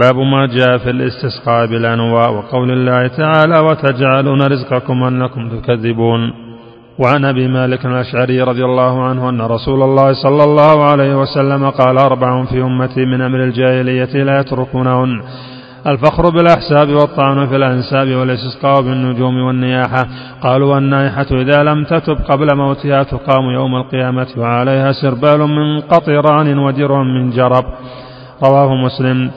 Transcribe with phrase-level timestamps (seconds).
[0.00, 6.32] باب ما جاء في الاستسقاء بالأنواء وقول الله تعالى وتجعلون رزقكم أنكم تكذبون.
[6.98, 11.98] وعن أبي مالك الأشعري رضي الله عنه أن رسول الله صلى الله عليه وسلم قال
[11.98, 15.22] أربع في امتي من أمر الجاهلية لا يتركونهن
[15.86, 20.06] الفخر بالأحساب والطعن في الأنساب والاستسقاء بالنجوم والنياحة.
[20.42, 27.02] قالوا النائحة إذا لم تتب قبل موتها تقام يوم القيامة وعليها سربال من قطران ودرع
[27.02, 27.64] من جرب.
[28.44, 29.30] رواه مسلم.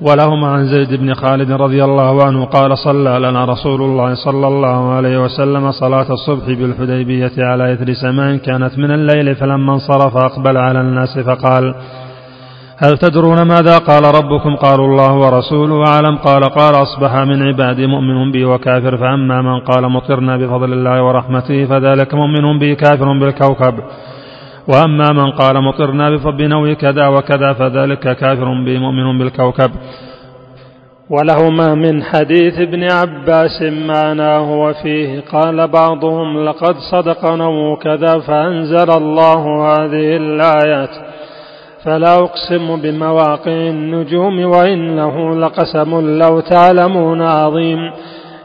[0.00, 4.92] ولهما عن زيد بن خالد رضي الله عنه قال صلى لنا رسول الله صلى الله
[4.92, 10.80] عليه وسلم صلاة الصبح بالحديبية على إثر سماء كانت من الليل فلما انصرف أقبل على
[10.80, 11.74] الناس فقال
[12.78, 16.16] هل تدرون ماذا قال ربكم؟ قالوا الله ورسوله أعلم.
[16.16, 21.64] قال قال أصبح من عبادي مؤمن بي وكافر فأما من قال مطرنا بفضل الله ورحمته
[21.64, 23.74] فذلك مؤمن بي كافر بالكوكب.
[24.68, 29.70] وأما من قال مطرنا بنوي كذا وكذا فذلك كافر بي مؤمن بالكوكب.
[31.10, 39.42] ولهما من حديث ابن عباس معناه وفيه قال بعضهم لقد صدق نو كذا فأنزل الله
[39.66, 40.90] هذه الآيات.
[41.84, 47.78] فلا أقسم بمواقع النجوم وإنه لقسم لو تعلمون عظيم.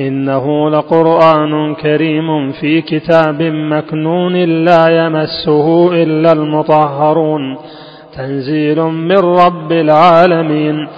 [0.00, 7.56] إنه لقرآن كريم في كتاب مكنون لا يمسه إلا المطهرون
[8.16, 10.88] تنزيل من رب العالمين.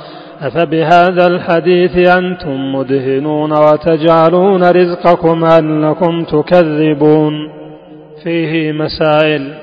[0.41, 7.33] أفبهذا الحديث أنتم مدهنون وتجعلون رزقكم أنكم تكذبون.
[8.25, 9.55] فيه مسائل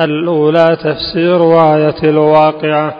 [0.00, 2.94] الأولى تفسير آية الواقعة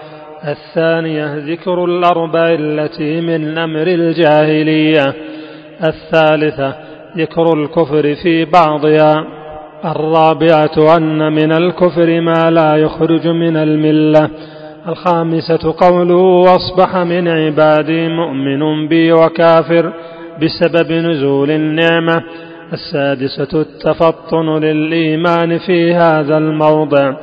[0.49, 5.15] الثانية ذكر الأربع التي من أمر الجاهلية.
[5.85, 6.75] الثالثة
[7.17, 9.25] ذكر الكفر في بعضها.
[9.85, 14.31] الرابعة أن من الكفر ما لا يخرج من الملة.
[14.89, 19.93] الخامسة قوله واصبح من عبادي مؤمن بي وكافر
[20.43, 22.23] بسبب نزول النعمة.
[22.73, 27.15] السادسة التفطن للإيمان في هذا الموضع.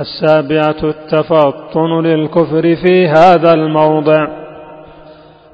[0.00, 4.43] السابعة التفطن للكفر في هذا الموضع.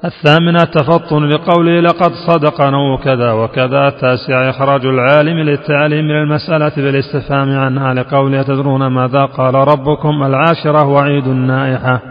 [0.05, 3.87] الثامنة التفطن لقوله لقد صدقنا كذا وكذا.
[3.87, 12.01] التاسع إخراج العالم للتعليم للمسألة بالاستفهام عنها لقوله تدرون ماذا قال ربكم؟ العاشرة وعيد النائحة.